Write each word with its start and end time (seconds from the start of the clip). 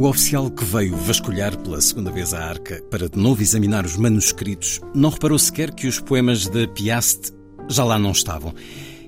O 0.00 0.08
oficial 0.08 0.50
que 0.50 0.64
veio 0.64 0.96
vasculhar 0.96 1.58
pela 1.58 1.78
segunda 1.78 2.10
vez 2.10 2.32
a 2.32 2.42
arca 2.42 2.82
para 2.90 3.06
de 3.06 3.18
novo 3.18 3.42
examinar 3.42 3.84
os 3.84 3.98
manuscritos 3.98 4.80
não 4.94 5.10
reparou 5.10 5.38
sequer 5.38 5.74
que 5.74 5.86
os 5.86 6.00
poemas 6.00 6.46
de 6.46 6.66
Piast 6.68 7.34
já 7.68 7.84
lá 7.84 7.98
não 7.98 8.12
estavam. 8.12 8.54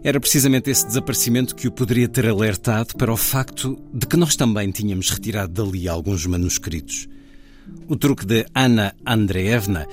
Era 0.04 0.20
precisamente 0.20 0.68
esse 0.68 0.86
desaparecimento 0.86 1.56
que 1.56 1.66
o 1.66 1.72
poderia 1.72 2.06
ter 2.06 2.26
alertado 2.28 2.94
para 2.94 3.10
o 3.10 3.16
facto 3.16 3.82
de 3.90 4.06
que 4.06 4.18
nós 4.18 4.36
também 4.36 4.70
tínhamos 4.70 5.08
retirado 5.08 5.64
dali 5.64 5.88
alguns 5.88 6.26
manuscritos. 6.26 7.08
O 7.88 7.96
truque 7.96 8.26
de 8.26 8.44
Ana 8.54 8.94
Andreevna, 9.06 9.88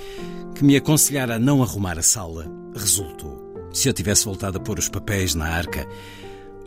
que 0.53 0.65
me 0.65 0.75
aconselhara 0.75 1.35
a 1.35 1.39
não 1.39 1.63
arrumar 1.63 1.97
a 1.97 2.03
sala, 2.03 2.51
resultou. 2.75 3.69
Se 3.71 3.87
eu 3.87 3.93
tivesse 3.93 4.25
voltado 4.25 4.57
a 4.57 4.61
pôr 4.61 4.77
os 4.77 4.89
papéis 4.89 5.33
na 5.33 5.47
arca, 5.47 5.87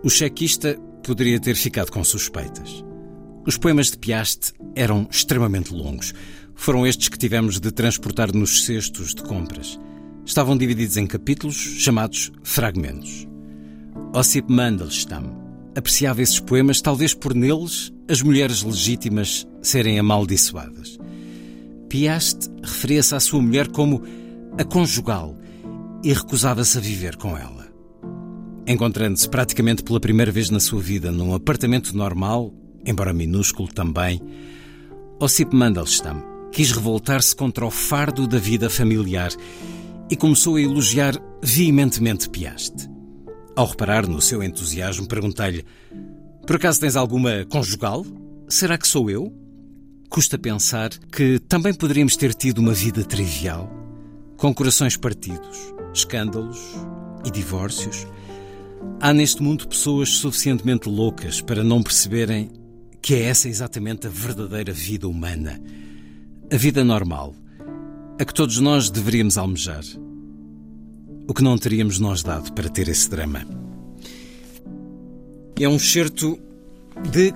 o 0.03 0.09
chequista 0.09 0.79
poderia 1.03 1.39
ter 1.39 1.55
ficado 1.55 1.93
com 1.93 2.03
suspeitas. 2.03 2.83
Os 3.45 3.57
poemas 3.57 3.91
de 3.91 3.99
Piast 3.99 4.53
eram 4.77 5.09
extremamente 5.11 5.75
longos. 5.75 6.15
Foram 6.55 6.87
estes 6.87 7.09
que 7.09 7.19
tivemos 7.19 7.59
de 7.59 7.73
transportar 7.73 8.33
nos 8.33 8.65
cestos 8.65 9.15
de 9.15 9.23
compras. 9.23 9.81
Estavam 10.25 10.57
divididos 10.57 10.97
em 10.97 11.07
capítulos 11.07 11.57
chamados 11.57 12.31
fragmentos. 12.45 13.27
Ossip 14.15 14.51
Mandelstam 14.53 15.43
apreciava 15.77 16.23
esses 16.23 16.39
poemas, 16.39 16.81
talvez 16.81 17.15
por 17.15 17.35
neles 17.35 17.93
as 18.09 18.23
mulheres 18.23 18.63
legítimas 18.63 19.47
serem 19.61 19.99
amaldiçoadas. 19.99 20.99
Piast 21.89 22.49
referia-se 22.63 23.15
à 23.15 23.21
sua 23.21 23.43
mulher 23.43 23.69
como 23.69 24.03
a 24.57 24.65
conjugal 24.65 25.37
e 26.05 26.13
recusava-se 26.13 26.79
a 26.79 26.81
viver 26.81 27.17
com 27.17 27.37
ela. 27.37 27.67
Encontrando-se 28.67 29.29
praticamente 29.29 29.83
pela 29.83 29.99
primeira 29.99 30.31
vez 30.31 30.49
na 30.49 30.61
sua 30.61 30.81
vida 30.81 31.11
num 31.11 31.35
apartamento 31.35 31.97
normal, 31.97 32.55
embora 32.85 33.13
minúsculo 33.13 33.69
também, 33.69 34.21
Ossip 35.21 35.55
Mandelstam 35.55 36.23
quis 36.53 36.71
revoltar-se 36.73 37.35
contra 37.35 37.65
o 37.65 37.71
fardo 37.71 38.27
da 38.27 38.39
vida 38.39 38.69
familiar 38.69 39.33
e 40.11 40.17
começou 40.17 40.57
a 40.57 40.61
elogiar 40.61 41.15
veementemente 41.43 42.29
Piast. 42.29 42.89
Ao 43.57 43.67
reparar 43.67 44.07
no 44.07 44.21
seu 44.21 44.43
entusiasmo, 44.43 45.07
perguntei-lhe: 45.07 45.65
Por 46.47 46.57
acaso 46.57 46.81
tens 46.81 46.97
alguma 46.97 47.45
conjugal? 47.47 48.05
Será 48.49 48.77
que 48.77 48.87
sou 48.87 49.11
eu? 49.11 49.33
Custa 50.09 50.39
pensar 50.39 50.91
que 50.91 51.39
também 51.39 51.73
poderíamos 51.73 52.17
ter 52.17 52.35
tido 52.35 52.59
uma 52.59 52.75
vida 52.75 53.03
trivial, 53.03 53.71
com 54.37 54.53
corações 54.53 54.97
partidos, 54.97 55.73
escândalos 55.95 56.59
e 57.25 57.31
divórcios. 57.31 58.07
Há 59.01 59.13
neste 59.15 59.43
mundo 59.43 59.67
pessoas 59.67 60.11
suficientemente 60.11 60.89
loucas 60.89 61.41
para 61.41 61.65
não 61.65 61.83
perceberem 61.83 62.51
que 63.03 63.15
é 63.15 63.25
essa 63.25 63.49
exatamente 63.49 64.07
a 64.07 64.11
verdadeira 64.11 64.73
vida 64.73 65.09
humana. 65.09 65.61
A 66.51 66.57
vida 66.57 66.85
normal, 66.85 67.35
a 68.19 68.25
que 68.25 68.33
todos 68.33 68.59
nós 68.61 68.89
deveríamos 68.89 69.37
almejar. 69.37 69.83
O 71.29 71.35
que 71.35 71.43
não 71.43 71.59
teríamos 71.59 71.99
nós 71.99 72.23
dado 72.23 72.53
para 72.53 72.69
ter 72.69 72.89
esse 72.89 73.11
drama. 73.11 73.45
É 75.59 75.69
um 75.69 75.79
certo 75.79 76.39
de 77.11 77.35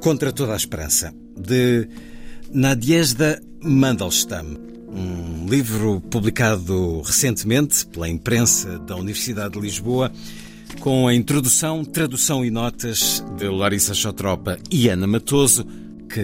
Contra 0.00 0.32
toda 0.32 0.54
a 0.54 0.56
Esperança, 0.56 1.14
de 1.36 1.86
Nadiezda 2.50 3.40
Mandelstam, 3.62 4.56
um 4.88 5.46
livro 5.46 6.00
publicado 6.00 7.02
recentemente 7.02 7.86
pela 7.86 8.08
imprensa 8.08 8.78
da 8.78 8.96
Universidade 8.96 9.54
de 9.54 9.60
Lisboa 9.60 10.10
com 10.78 11.08
a 11.08 11.14
introdução, 11.14 11.84
tradução 11.84 12.44
e 12.44 12.50
notas 12.50 13.24
de 13.36 13.48
Larissa 13.48 13.94
Chotropa 13.94 14.58
e 14.70 14.88
Ana 14.88 15.06
Matoso, 15.06 15.66
que 16.08 16.20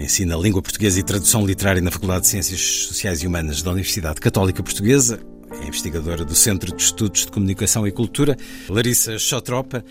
ensina 0.00 0.36
língua 0.36 0.62
portuguesa 0.62 1.00
e 1.00 1.02
tradução 1.02 1.46
literária 1.46 1.80
na 1.80 1.90
Faculdade 1.90 2.22
de 2.22 2.28
Ciências 2.28 2.60
Sociais 2.60 3.22
e 3.22 3.26
Humanas 3.26 3.62
da 3.62 3.70
Universidade 3.70 4.20
Católica 4.20 4.62
Portuguesa, 4.62 5.20
é 5.62 5.66
investigadora 5.66 6.24
do 6.24 6.34
Centro 6.34 6.74
de 6.74 6.82
Estudos 6.82 7.26
de 7.26 7.32
Comunicação 7.32 7.86
e 7.86 7.92
Cultura. 7.92 8.36
Larissa 8.68 9.18
Chotropa 9.18 9.84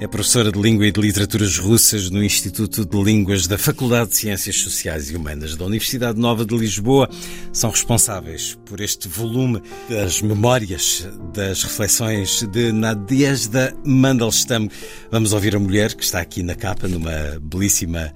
é 0.00 0.06
professora 0.06 0.50
de 0.50 0.60
Língua 0.60 0.86
e 0.86 0.92
de 0.92 1.00
Literaturas 1.00 1.58
Russas 1.58 2.10
no 2.10 2.22
Instituto 2.22 2.84
de 2.84 3.02
Línguas 3.02 3.46
da 3.46 3.58
Faculdade 3.58 4.10
de 4.10 4.16
Ciências 4.16 4.56
Sociais 4.56 5.10
e 5.10 5.16
Humanas 5.16 5.56
da 5.56 5.64
Universidade 5.64 6.18
Nova 6.18 6.44
de 6.44 6.56
Lisboa. 6.56 7.08
São 7.52 7.70
responsáveis 7.70 8.58
por 8.64 8.80
este 8.80 9.08
volume 9.08 9.62
das 9.88 10.20
memórias, 10.22 11.08
das 11.32 11.62
reflexões 11.62 12.42
de 12.42 12.72
Nadiezda 12.72 13.74
Mandelstam. 13.84 14.68
Vamos 15.10 15.32
ouvir 15.32 15.56
a 15.56 15.58
mulher 15.58 15.94
que 15.94 16.04
está 16.04 16.20
aqui 16.20 16.42
na 16.42 16.54
capa, 16.54 16.88
numa 16.88 17.38
belíssima 17.40 18.12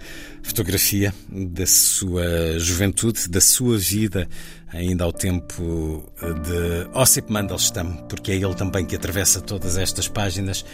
fotografia 0.49 1.15
da 1.29 1.67
sua 1.67 2.59
juventude, 2.59 3.29
da 3.29 3.41
sua 3.41 3.77
vida, 3.77 4.27
ainda 4.69 5.05
ao 5.05 5.13
tempo 5.13 6.11
de 6.21 6.89
Ossip 6.99 7.31
Mandelstam, 7.31 8.07
porque 8.09 8.33
é 8.33 8.37
ele 8.37 8.55
também 8.55 8.87
que 8.87 8.97
atravessa 8.97 9.41
todas 9.41 9.77
estas 9.77 10.09
páginas. 10.09 10.65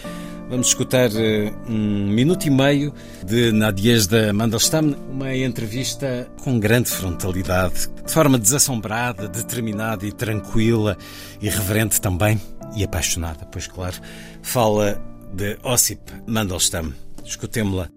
Vamos 0.49 0.69
escutar 0.69 1.11
eh, 1.17 1.53
um 1.69 2.07
minuto 2.09 2.47
e 2.47 2.51
meio 2.51 2.95
de 3.25 3.51
Nadiezda 3.51 4.33
Mandelstam, 4.33 4.95
uma 5.11 5.35
entrevista 5.35 6.29
com 6.43 6.61
grande 6.61 6.91
frontalidade, 6.91 7.89
de 8.07 8.13
forma 8.13 8.39
desassombrada, 8.39 9.27
determinada 9.27 10.07
e 10.07 10.13
tranquila, 10.13 10.97
irreverente 11.41 12.01
também 12.01 12.41
e 12.77 12.85
apaixonada, 12.85 13.45
pois 13.47 13.67
claro, 13.67 13.97
fala 14.43 15.03
de 15.33 15.59
Ossip 15.63 16.01
Mandelstam. 16.27 16.93
Escutemos-la. 17.25 17.94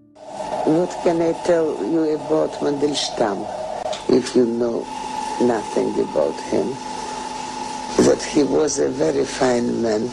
What 0.68 0.90
can 1.02 1.22
I 1.22 1.32
tell 1.44 1.82
you 1.82 2.14
about 2.14 2.52
Mandelstam 2.60 3.38
if 4.10 4.36
you 4.36 4.44
know 4.44 4.84
nothing 5.40 5.98
about 5.98 6.38
him? 6.52 6.68
That 8.04 8.22
he 8.22 8.42
was 8.42 8.78
a 8.78 8.90
very 8.90 9.24
fine 9.24 9.80
man, 9.80 10.08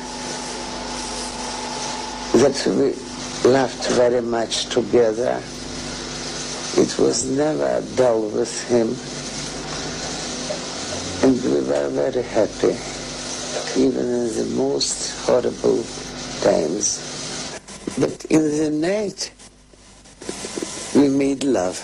that 2.39 2.55
we 2.67 2.95
laughed 3.51 3.85
very 3.99 4.21
much 4.21 4.67
together. 4.67 5.43
It 6.77 6.97
was 6.99 7.25
never 7.25 7.83
dull 7.97 8.21
with 8.21 8.55
him, 8.69 8.95
and 11.21 11.35
we 11.43 11.67
were 11.67 11.89
very 11.89 12.23
happy, 12.23 12.77
even 13.77 14.05
in 14.05 14.33
the 14.37 14.53
most 14.55 15.19
horrible 15.25 15.83
times. 16.39 17.11
But 17.97 18.23
in 18.29 18.57
the 18.57 18.71
night, 18.71 19.31
we 21.05 21.11
made 21.11 21.43
love. 21.43 21.77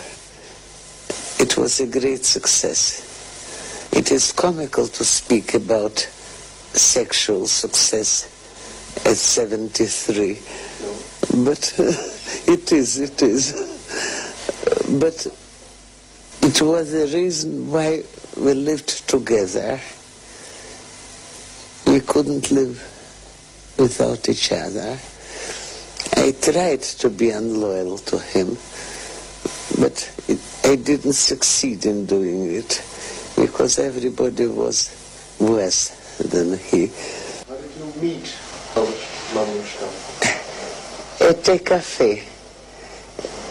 It 1.39 1.55
was 1.55 1.79
a 1.79 1.85
great 1.85 2.25
success. 2.25 3.89
It 3.93 4.11
is 4.11 4.31
comical 4.31 4.87
to 4.87 5.05
speak 5.05 5.53
about 5.53 5.99
sexual 5.99 7.45
success 7.45 8.25
at 9.05 9.17
73, 9.17 10.39
but 11.43 11.75
uh, 11.77 11.83
it 12.51 12.71
is, 12.71 12.99
it 12.99 13.21
is. 13.21 13.53
But 14.99 15.27
it 16.41 16.59
was 16.59 16.91
the 16.91 17.07
reason 17.15 17.69
why 17.69 18.03
we 18.37 18.53
lived 18.55 19.07
together. 19.07 19.79
We 21.85 21.99
couldn't 21.99 22.49
live 22.49 22.81
without 23.77 24.27
each 24.29 24.51
other. 24.51 24.97
I 26.17 26.31
tried 26.41 26.81
to 26.81 27.09
be 27.11 27.29
unloyal 27.29 27.99
to 27.99 28.17
him 28.17 28.57
but 29.81 29.97
it, 30.27 30.39
I 30.63 30.75
didn't 30.75 31.13
succeed 31.13 31.87
in 31.87 32.05
doing 32.05 32.53
it 32.53 32.83
because 33.35 33.79
everybody 33.79 34.45
was 34.45 34.77
worse 35.39 35.89
than 36.19 36.59
he. 36.59 36.91
How 37.49 37.55
did 37.57 37.71
you 37.79 37.91
meet 37.99 38.25
Mandelstam? 39.33 39.91
At 41.29 41.49
a 41.49 41.57
cafe, 41.57 42.21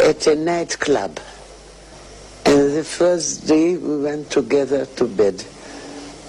at 0.00 0.24
a 0.28 0.36
nightclub. 0.36 1.18
And 2.46 2.76
the 2.76 2.84
first 2.84 3.48
day 3.48 3.76
we 3.76 4.02
went 4.02 4.30
together 4.30 4.86
to 4.86 5.08
bed. 5.08 5.44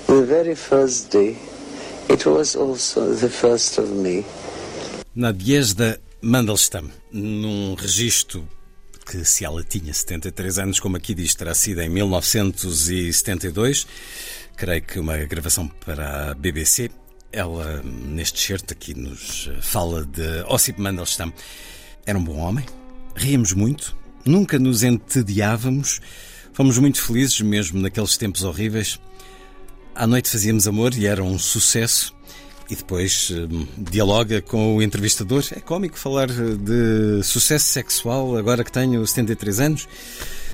The 0.07 0.23
very 0.25 0.55
first 0.55 1.11
day, 1.11 1.37
it 2.09 2.25
was 2.25 2.55
also 2.55 3.13
the 3.13 3.29
first 3.29 3.77
of 3.77 3.91
May. 3.91 4.25
Nadiezda 5.15 5.97
Mandelstam, 6.23 6.89
num 7.11 7.75
registro 7.75 8.41
que 9.11 9.25
se 9.25 9.43
ela 9.43 9.61
tinha 9.61 9.93
73 9.93 10.57
anos, 10.59 10.79
como 10.79 10.95
aqui 10.95 11.13
diz, 11.13 11.35
terá 11.35 11.53
sido 11.53 11.81
em 11.81 11.89
1972, 11.89 13.85
creio 14.55 14.81
que 14.81 14.97
uma 14.97 15.17
gravação 15.17 15.67
para 15.67 16.31
a 16.31 16.33
BBC. 16.33 16.89
Ela, 17.29 17.83
neste 17.83 18.39
certo 18.39 18.71
aqui, 18.71 18.93
nos 18.93 19.49
fala 19.61 20.05
de 20.05 20.45
Ossip 20.47 20.79
Mandelstam. 20.79 21.33
Era 22.05 22.17
um 22.17 22.23
bom 22.23 22.37
homem, 22.37 22.65
ríamos 23.13 23.51
muito, 23.51 23.97
nunca 24.23 24.57
nos 24.57 24.81
entediávamos, 24.81 25.99
fomos 26.53 26.77
muito 26.77 27.01
felizes, 27.01 27.41
mesmo 27.41 27.81
naqueles 27.81 28.15
tempos 28.15 28.43
horríveis. 28.43 28.97
À 29.93 30.07
noite 30.07 30.29
fazíamos 30.29 30.69
amor 30.69 30.93
e 30.93 31.05
era 31.05 31.21
um 31.21 31.37
sucesso. 31.37 32.15
E 32.69 32.75
depois 32.75 33.31
hum, 33.31 33.67
dialoga 33.77 34.41
com 34.41 34.77
o 34.77 34.81
entrevistador. 34.81 35.43
É 35.51 35.59
cómico 35.59 35.97
falar 35.97 36.27
de 36.27 37.21
sucesso 37.23 37.65
sexual 37.65 38.37
agora 38.37 38.63
que 38.63 38.71
tenho 38.71 39.05
73 39.05 39.59
anos. 39.59 39.87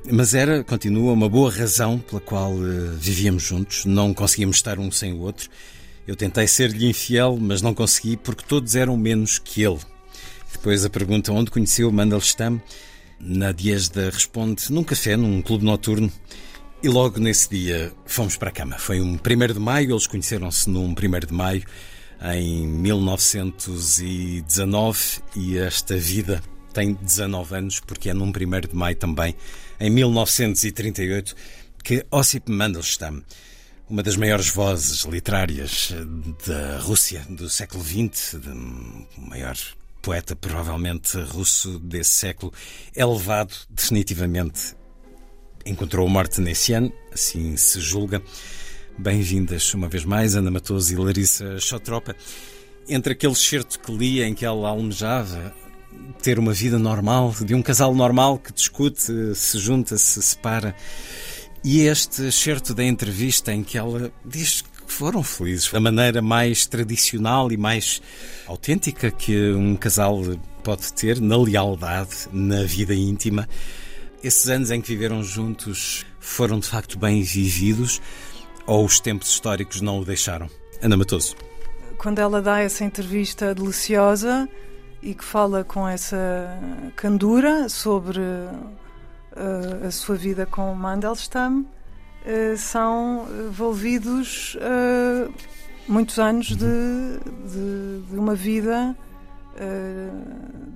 Mas 0.10 0.34
era, 0.34 0.64
continua, 0.64 1.12
uma 1.12 1.28
boa 1.28 1.52
razão 1.52 2.00
pela 2.00 2.22
qual 2.22 2.54
uh, 2.54 2.92
vivíamos 2.98 3.44
juntos. 3.44 3.86
Não 3.86 4.14
conseguíamos 4.14 4.58
estar 4.58 4.80
um 4.80 4.90
sem 4.92 5.14
o 5.14 5.20
outro. 5.20 5.50
Eu 6.08 6.16
tentei 6.16 6.48
ser-lhe 6.48 6.88
infiel, 6.88 7.38
mas 7.40 7.62
não 7.62 7.74
consegui 7.74 8.16
porque 8.16 8.44
todos 8.48 8.76
eram 8.76 8.96
menos 8.96 9.38
que 9.38 9.64
ele. 9.64 9.80
Depois 10.52 10.86
a 10.86 10.90
pergunta 10.90 11.34
onde 11.34 11.52
conheceu 11.52 11.92
Mandelstam. 11.92 12.62
Na 13.20 13.52
Diesda 13.52 14.10
responde 14.10 14.72
num 14.72 14.84
café, 14.84 15.18
num 15.18 15.42
clube 15.42 15.66
noturno. 15.66 16.12
E 16.82 16.88
logo 16.88 17.20
nesse 17.20 17.50
dia 17.50 17.92
fomos 18.06 18.38
para 18.38 18.50
a 18.50 18.52
cama. 18.52 18.78
Foi 18.78 19.02
um 19.02 19.16
1 19.16 19.54
de 19.54 19.60
maio, 19.60 19.92
eles 19.92 20.08
conheceram-se 20.08 20.70
num 20.70 20.86
1 20.86 20.96
de 21.28 21.34
maio 21.34 21.64
em 22.22 22.68
1919 22.68 25.22
e 25.36 25.58
esta 25.58 25.98
vida 25.98 26.42
tem 26.74 26.94
19 26.94 27.56
anos 27.56 27.80
porque 27.80 28.10
é 28.10 28.14
num 28.14 28.30
1 28.30 28.32
de 28.32 28.76
maio 28.76 28.96
também, 28.96 29.36
em 29.80 29.90
1938, 29.90 31.36
que 31.84 32.06
Ossip 32.12 32.52
Mandelstam, 32.52 33.24
uma 33.90 34.04
das 34.04 34.18
maiores 34.18 34.50
vozes 34.50 35.06
literárias 35.06 35.94
da 36.46 36.80
Rússia 36.80 37.26
do 37.30 37.50
século 37.50 37.84
XX, 37.84 38.36
o 39.18 39.22
maior 39.22 39.56
poeta 40.02 40.36
provavelmente 40.36 41.18
russo 41.20 41.80
desse 41.80 42.12
século, 42.12 42.54
é 42.96 43.06
levado 43.06 43.54
definitivamente 43.70 44.76
encontrou 45.66 46.08
morte 46.08 46.42
nesse 46.42 46.74
ano, 46.74 46.92
assim 47.12 47.58
se 47.58 47.80
julga. 47.80 48.22
Bem-vindas 49.00 49.72
uma 49.76 49.88
vez 49.88 50.04
mais, 50.04 50.36
Ana 50.36 50.50
Matoso 50.50 50.92
e 50.92 50.96
Larissa 50.96 51.60
Chotropa. 51.60 52.16
Entre 52.90 53.14
aquele 53.14 53.36
certo 53.36 53.80
que 53.80 53.92
lia 53.92 54.28
em 54.28 54.34
que 54.34 54.44
ela 54.44 54.70
almejava 54.70 55.54
ter 56.24 56.40
uma 56.40 56.52
vida 56.52 56.80
normal, 56.80 57.32
de 57.46 57.54
um 57.54 57.62
casal 57.62 57.94
normal 57.94 58.40
que 58.40 58.52
discute, 58.52 59.36
se 59.36 59.60
junta, 59.60 60.00
se 60.00 60.20
separa, 60.20 60.76
e 61.64 61.82
este 61.82 62.32
certo 62.32 62.74
da 62.74 62.84
entrevista 62.84 63.54
em 63.54 63.64
que 63.64 63.78
ela 63.78 64.12
diz 64.26 64.62
que 64.62 64.92
foram 64.92 65.22
felizes, 65.22 65.72
da 65.72 65.80
maneira 65.80 66.20
mais 66.20 66.66
tradicional 66.66 67.52
e 67.52 67.58
mais 67.58 68.02
autêntica 68.48 69.12
que 69.12 69.52
um 69.52 69.76
casal 69.76 70.24
pode 70.64 70.92
ter, 70.94 71.22
na 71.22 71.38
lealdade, 71.38 72.28
na 72.34 72.64
vida 72.64 72.96
íntima. 72.96 73.48
Esses 74.24 74.50
anos 74.50 74.72
em 74.72 74.82
que 74.82 74.88
viveram 74.88 75.24
juntos 75.24 76.04
foram 76.20 76.60
de 76.60 76.68
facto 76.68 76.98
bem 76.98 77.22
vividos 77.22 78.02
ou 78.68 78.86
os 78.86 79.00
tempos 79.00 79.30
históricos 79.30 79.82
não 79.82 80.00
o 80.00 80.06
deixaram? 80.06 80.50
Ana 80.82 80.98
Matoso. 80.98 81.36
Quando 81.98 82.20
ela 82.20 82.42
dá 82.42 82.60
essa 82.60 82.84
entrevista 82.84 83.56
deliciosa 83.56 84.48
e 85.02 85.16
que 85.16 85.24
fala 85.24 85.64
com 85.64 85.88
essa 85.88 86.60
candura 86.96 87.70
sobre 87.70 88.20
uh, 88.20 89.88
a 89.88 89.90
sua 89.90 90.16
vida 90.16 90.46
com 90.46 90.76
Mandelstam, 90.76 91.62
uh, 91.62 92.58
são 92.58 93.28
envolvidos 93.48 94.56
uh, 94.56 95.34
muitos 95.88 96.20
anos 96.20 96.48
de, 96.48 96.56
de, 96.56 98.02
de 98.12 98.20
uma 98.20 98.36
vida 98.36 98.96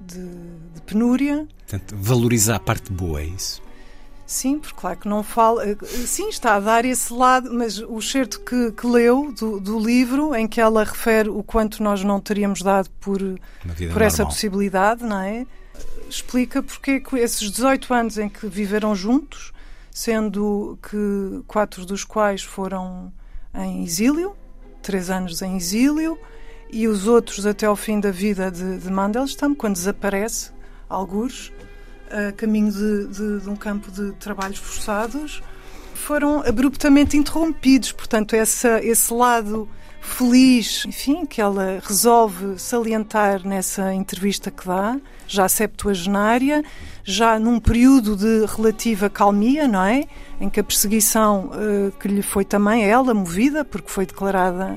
de, 0.08 0.26
de, 0.74 0.82
penúria. 0.88 1.48
Portanto, 1.68 1.96
valorizar 2.00 2.56
a 2.56 2.60
parte 2.60 2.92
boa, 2.92 3.22
é 3.22 3.26
isso? 3.26 3.62
Sim, 4.32 4.60
porque 4.60 4.80
claro 4.80 4.98
que 4.98 5.10
não 5.10 5.24
fala. 5.24 5.62
Sim, 6.08 6.30
está 6.30 6.56
a 6.56 6.60
dar 6.62 6.86
esse 6.86 7.12
lado, 7.12 7.54
mas 7.54 7.80
o 7.80 8.02
certo 8.02 8.40
que, 8.40 8.72
que 8.72 8.88
leu 8.88 9.34
do, 9.34 9.60
do, 9.60 9.78
livro, 9.78 10.34
em 10.34 10.48
que 10.48 10.62
ela 10.62 10.86
refere 10.86 11.28
o 11.28 11.44
quanto 11.44 11.84
nós 11.84 12.02
não 12.02 12.18
teríamos 12.22 12.62
dado 12.62 12.90
por, 12.92 13.20
por 13.92 14.02
essa 14.02 14.24
possibilidade, 14.24 15.04
não 15.04 15.20
é? 15.20 15.46
Explica 16.10 16.64
porque 16.64 17.04
esses 17.16 17.52
18 17.52 17.94
anos 17.94 18.18
em 18.18 18.30
que 18.30 18.48
viveram 18.48 18.96
juntos, 18.96 19.52
sendo 19.92 20.80
que 20.82 21.44
quatro 21.46 21.86
dos 21.86 22.06
quais 22.06 22.42
foram 22.42 23.12
em 23.54 23.84
exílio, 23.84 24.34
três 24.82 25.10
anos 25.10 25.42
em 25.42 25.58
exílio, 25.58 26.18
e 26.72 26.88
os 26.88 27.06
outros 27.06 27.46
até 27.46 27.66
ao 27.66 27.76
fim 27.76 28.00
da 28.00 28.12
vida 28.12 28.50
de, 28.50 28.78
de 28.78 28.90
Mandelstam, 28.90 29.54
quando 29.54 29.74
desaparece, 29.74 30.52
alguns, 30.88 31.52
a 32.12 32.32
caminho 32.32 32.72
de, 32.72 33.08
de, 33.08 33.40
de 33.42 33.50
um 33.50 33.56
campo 33.56 33.92
de 33.92 34.12
trabalhos 34.14 34.58
forçados, 34.58 35.42
foram 35.94 36.44
abruptamente 36.46 37.16
interrompidos. 37.16 37.92
Portanto, 37.92 38.36
essa, 38.36 38.84
esse 38.84 39.14
lado 39.14 39.68
feliz, 40.02 40.84
enfim, 40.88 41.26
que 41.26 41.40
ela 41.40 41.80
resolve 41.84 42.58
salientar 42.58 43.48
nessa 43.48 43.94
entrevista 43.94 44.50
que 44.50 44.66
dá, 44.66 45.00
já 45.28 45.48
septuagenária, 45.48 46.64
já 47.04 47.40
num 47.40 47.60
período 47.60 48.18
de 48.18 48.46
relativa 48.46 49.10
calmia, 49.10 49.68
não 49.68 49.84
é? 49.84 50.06
Em 50.40 50.50
que 50.50 50.60
a 50.60 50.64
perseguição 50.64 51.52
uh, 51.52 51.92
que 52.00 52.08
lhe 52.08 52.24
foi 52.24 52.44
também 52.44 52.84
ela 52.84 53.14
movida, 53.14 53.64
porque 53.64 53.90
foi 53.90 54.06
declarada 54.06 54.76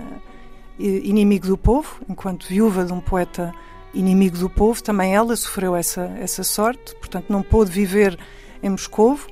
inimigo 0.79 1.47
do 1.47 1.57
povo, 1.57 2.01
enquanto 2.09 2.49
viúva 2.49 2.85
de 2.85 2.93
um 2.93 3.01
poeta 3.01 3.55
inimigo 3.95 4.37
do 4.37 4.51
povo, 4.51 4.83
também 4.83 5.15
ela 5.15 5.35
sofreu 5.37 5.75
essa, 5.75 6.03
essa 6.21 6.43
sorte, 6.43 6.95
portanto 6.97 7.27
não 7.29 7.43
pôde 7.43 7.71
viver 7.71 8.19
em 8.63 8.71
Moscovo, 8.71 9.29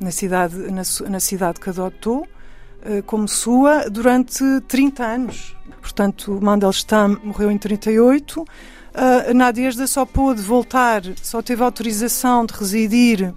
na 0.00 0.10
cidade, 0.10 0.56
na, 0.56 0.82
na 1.08 1.20
cidade 1.20 1.60
que 1.60 1.70
adotou, 1.70 2.26
eh, 2.84 3.02
como 3.02 3.28
sua, 3.28 3.88
durante 3.88 4.42
30 4.66 5.04
anos. 5.04 5.56
Portanto, 5.80 6.38
Mandelstam 6.40 7.18
morreu 7.22 7.50
em 7.50 7.58
38, 7.58 8.44
a 8.94 9.32
Nadezhda 9.32 9.86
só 9.86 10.04
pôde 10.04 10.42
voltar, 10.42 11.02
só 11.22 11.40
teve 11.40 11.62
autorização 11.62 12.44
de 12.44 12.52
residir 12.52 13.32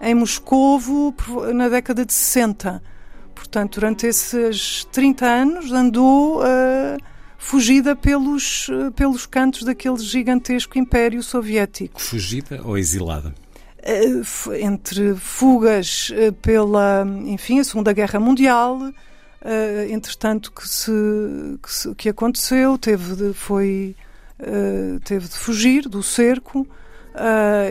em 0.00 0.14
Moscovo 0.14 1.14
na 1.52 1.68
década 1.68 2.04
de 2.04 2.12
60. 2.12 2.82
Portanto, 3.34 3.74
durante 3.74 4.06
esses 4.06 4.84
30 4.90 5.26
anos 5.26 5.72
andou 5.72 6.40
uh, 6.40 6.96
fugida 7.40 7.96
pelos, 7.96 8.68
uh, 8.68 8.92
pelos 8.92 9.24
cantos 9.26 9.64
daquele 9.64 9.98
gigantesco 9.98 10.78
Império 10.78 11.22
Soviético. 11.22 12.00
Fugida 12.00 12.60
ou 12.62 12.76
exilada? 12.76 13.34
Uh, 13.82 14.52
entre 14.52 15.16
fugas 15.16 16.12
pela, 16.42 17.04
enfim, 17.24 17.58
a 17.58 17.64
Segunda 17.64 17.92
Guerra 17.92 18.20
Mundial, 18.20 18.92
entretanto 19.88 20.52
que, 20.52 20.68
se, 20.68 20.92
que, 21.62 21.72
se, 21.72 21.94
que 21.94 22.10
aconteceu, 22.10 22.76
teve 22.76 23.16
de, 23.16 23.32
foi, 23.32 23.96
teve 25.02 25.26
de 25.26 25.34
fugir 25.34 25.88
do 25.88 26.02
cerco 26.02 26.68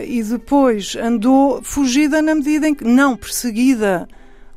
e 0.04 0.20
depois 0.24 0.96
andou 0.96 1.62
fugida 1.62 2.20
na 2.20 2.34
medida 2.34 2.68
em 2.68 2.74
que, 2.74 2.82
não 2.82 3.16
perseguida 3.16 4.08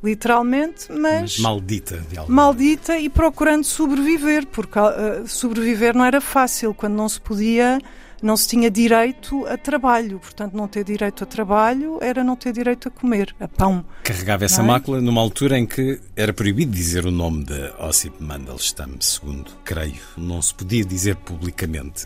literalmente, 0.04 0.92
mas. 0.92 1.40
Maldita, 1.40 1.98
de 2.10 2.18
alguma 2.18 2.44
Maldita 2.44 2.98
e 2.98 3.10
procurando 3.10 3.64
sobreviver, 3.64 4.46
porque 4.48 4.78
uh, 4.78 5.28
sobreviver 5.28 5.96
não 5.96 6.04
era 6.04 6.20
fácil, 6.20 6.74
quando 6.74 6.94
não 6.94 7.08
se 7.08 7.22
podia 7.22 7.80
não 8.24 8.38
se 8.38 8.48
tinha 8.48 8.72
direito 8.72 9.46
a 9.46 9.58
trabalho. 9.58 10.18
Portanto, 10.18 10.54
não 10.54 10.68
ter 10.68 10.86
direito 10.86 11.24
a 11.24 11.28
trabalho 11.28 12.00
era 12.02 12.24
não 12.24 12.38
ter 12.38 12.54
direito 12.54 12.88
a 12.88 12.92
comer, 12.92 13.36
a 13.40 13.48
pão. 13.48 13.86
Carregava 14.04 14.46
essa 14.46 14.62
é? 14.62 14.66
mácula 14.66 15.02
numa 15.02 15.20
altura 15.20 15.60
em 15.60 15.66
que 15.66 16.00
era 16.16 16.34
proibido 16.34 16.72
dizer 16.72 17.06
o 17.06 17.12
nome 17.12 17.44
de 17.44 17.74
Ossip 17.80 18.24
Mandelstam, 18.24 18.96
segundo 19.02 19.52
creio. 19.66 20.02
Não 20.18 20.42
se 20.42 20.54
podia 20.54 20.86
dizer 20.86 21.18
publicamente. 21.18 22.06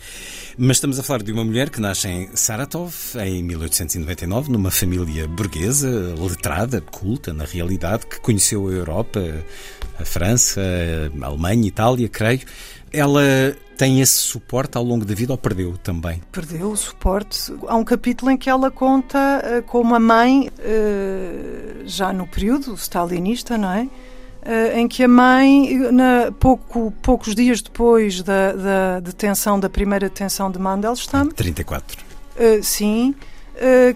Mas 0.58 0.78
estamos 0.78 1.00
a 1.00 1.04
falar 1.04 1.22
de 1.22 1.32
uma 1.32 1.46
mulher 1.46 1.70
que 1.70 1.80
nasce 1.80 2.08
em 2.08 2.36
Saratov 2.36 2.94
em 3.24 3.44
1899, 3.44 4.52
numa 4.52 4.72
família 4.72 5.28
burguesa, 5.28 6.16
letrada, 6.18 6.82
culta 6.82 7.32
na 7.32 7.46
realidade, 7.46 8.08
que 8.08 8.20
conheceu 8.20 8.68
a 8.68 8.72
Europa, 8.72 9.22
a 10.00 10.06
França, 10.06 10.62
a 11.22 11.26
Alemanha, 11.26 11.68
Itália, 11.68 12.10
creio. 12.10 12.42
Ela 12.91 13.56
tem 13.77 14.01
esse 14.01 14.15
suporte 14.15 14.75
ao 14.77 14.84
longo 14.84 15.06
da 15.06 15.13
vida 15.13 15.32
ou 15.32 15.38
perdeu 15.38 15.77
também? 15.77 16.22
Perdeu 16.32 16.72
o 16.72 16.75
suporte. 16.75 17.53
Há 17.67 17.75
um 17.75 17.84
capítulo 17.84 18.32
em 18.32 18.38
que 18.38 18.50
ela 18.50 18.72
conta 18.72 19.20
uh, 19.20 19.63
como 19.63 19.94
a 19.94 20.00
mãe, 20.00 20.50
uh, 20.50 21.84
já 21.86 22.12
no 22.12 22.27
período 22.27 22.74
stalinista, 22.74 23.58
não 23.58 23.72
é? 23.72 23.84
Uh, 23.84 24.77
em 24.77 24.88
que 24.88 25.03
a 25.03 25.08
mãe, 25.08 25.77
na, 25.91 26.32
pouco, 26.39 26.91
poucos 27.01 27.36
dias 27.36 27.62
depois 27.62 28.24
da, 28.24 28.53
da 28.53 29.00
detenção, 29.00 29.60
da 29.60 29.70
primeira 29.70 30.10
detenção 30.10 30.50
de 30.50 30.58
Mandelstam... 30.58 31.27
34. 31.27 31.98
sim, 32.63 33.13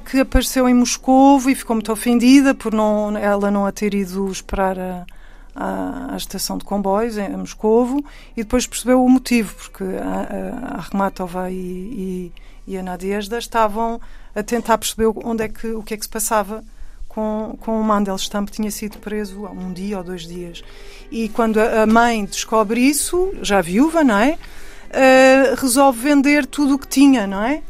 que 0.06 0.20
apareceu 0.20 0.68
em 0.68 0.74
Moscou 0.74 1.40
e 1.50 1.56
ficou 1.56 1.76
muito 1.76 1.92
ofendida 1.92 2.54
por 2.54 2.74
não, 2.74 3.16
ela 3.16 3.50
não 3.50 3.66
a 3.66 3.72
ter 3.72 3.94
ido 3.94 4.30
esperar 4.30 4.78
a, 4.78 5.06
à, 5.56 6.14
à, 6.14 6.18
estação 6.18 6.58
de 6.58 6.66
comboios 6.66 7.18
em 7.18 7.30
Moscovo 7.30 8.04
e 8.36 8.44
depois 8.44 8.66
percebeu 8.66 9.04
o 9.04 9.10
motivo, 9.10 9.54
porque 9.56 9.84
a, 9.84 10.78
a, 10.78 10.82
Rematova 10.82 11.52
e, 11.52 11.56
e, 11.56 12.32
e 12.68 12.78
a 12.78 12.84
Nadiezda 12.84 13.38
estavam 13.38 14.00
a 14.36 14.44
tentar 14.44 14.78
perceber 14.78 15.12
onde 15.24 15.44
é 15.44 15.50
que, 15.50 15.68
o 15.68 15.84
que 15.84 15.94
é 15.94 15.98
que 15.98 16.04
se 16.04 16.10
passava 16.10 16.64
com, 17.08 17.58
com 17.60 17.80
o 17.80 17.84
Mandelstam, 17.84 18.46
que 18.46 18.54
tinha 18.54 18.72
sido 18.72 18.98
preso 18.98 19.46
há 19.46 19.52
um 19.52 19.74
dia 19.74 19.98
ou 19.98 20.04
dois 20.04 20.26
dias. 20.26 20.64
E 21.12 21.28
quando 21.30 21.60
a 21.60 21.86
mãe 21.86 22.24
descobre 22.24 22.80
isso, 22.80 23.34
já 23.42 23.62
viúva, 23.62 24.04
não 24.04 24.18
é? 24.18 24.38
Uh, 24.92 25.56
resolve 25.60 26.00
vender 26.02 26.46
tudo 26.46 26.76
o 26.76 26.80
que 26.80 26.88
tinha, 26.88 27.28
não 27.28 27.44
é? 27.44 27.62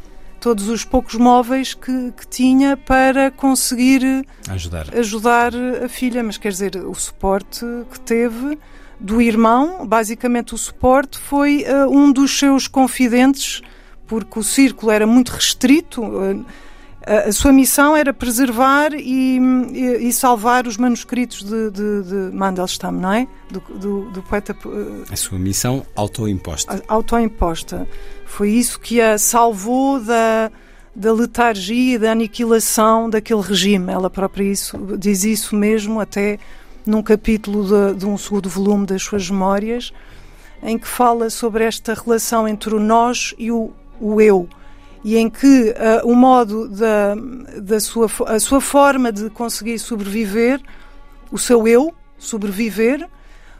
Todos 0.42 0.68
os 0.68 0.84
poucos 0.84 1.14
móveis 1.14 1.72
que, 1.72 2.12
que 2.16 2.26
tinha 2.26 2.76
para 2.76 3.30
conseguir 3.30 4.26
ajudar. 4.48 4.86
ajudar 4.92 5.52
a 5.84 5.88
filha. 5.88 6.20
Mas 6.20 6.36
quer 6.36 6.48
dizer, 6.48 6.76
o 6.76 6.94
suporte 6.96 7.64
que 7.92 8.00
teve 8.00 8.58
do 8.98 9.22
irmão, 9.22 9.86
basicamente 9.86 10.52
o 10.52 10.58
suporte 10.58 11.16
foi 11.16 11.64
uh, 11.64 11.88
um 11.88 12.10
dos 12.10 12.36
seus 12.36 12.66
confidentes, 12.66 13.62
porque 14.04 14.36
o 14.36 14.42
círculo 14.42 14.90
era 14.90 15.06
muito 15.06 15.30
restrito. 15.30 16.02
Uh, 16.02 16.44
a 17.06 17.32
sua 17.32 17.52
missão 17.52 17.96
era 17.96 18.12
preservar 18.12 18.94
e, 18.94 19.38
e, 19.72 20.08
e 20.08 20.12
salvar 20.12 20.66
os 20.66 20.76
manuscritos 20.76 21.42
de, 21.42 21.70
de, 21.70 22.02
de, 22.02 22.36
Mandelstam, 22.36 22.92
não 22.92 23.12
é? 23.12 23.28
Do, 23.50 23.60
do, 23.60 24.10
do 24.10 24.22
poeta. 24.22 24.56
A 25.10 25.16
sua 25.16 25.38
missão 25.38 25.84
autoimposta. 25.96 26.82
Autoimposta. 26.86 27.88
Foi 28.32 28.48
isso 28.48 28.80
que 28.80 28.98
a 28.98 29.18
salvou 29.18 30.00
da, 30.00 30.50
da 30.96 31.12
letargia 31.12 31.96
e 31.96 31.98
da 31.98 32.12
aniquilação 32.12 33.10
daquele 33.10 33.42
regime. 33.42 33.92
Ela 33.92 34.08
própria 34.08 34.44
isso, 34.44 34.96
diz 34.98 35.22
isso 35.22 35.54
mesmo, 35.54 36.00
até 36.00 36.38
num 36.86 37.02
capítulo 37.02 37.62
de, 37.62 37.98
de 37.98 38.06
um 38.06 38.16
segundo 38.16 38.48
volume 38.48 38.86
das 38.86 39.02
suas 39.02 39.28
memórias, 39.28 39.92
em 40.62 40.78
que 40.78 40.88
fala 40.88 41.28
sobre 41.28 41.64
esta 41.64 41.92
relação 41.92 42.48
entre 42.48 42.74
o 42.74 42.80
nós 42.80 43.34
e 43.36 43.52
o, 43.52 43.70
o 44.00 44.18
eu 44.18 44.48
e 45.04 45.18
em 45.18 45.28
que 45.28 45.70
uh, 45.70 46.08
o 46.10 46.16
modo 46.16 46.68
da, 46.68 47.14
da 47.60 47.80
sua, 47.80 48.08
a 48.28 48.40
sua 48.40 48.62
forma 48.62 49.12
de 49.12 49.28
conseguir 49.28 49.78
sobreviver, 49.78 50.58
o 51.30 51.36
seu 51.38 51.68
eu, 51.68 51.92
sobreviver, 52.18 53.06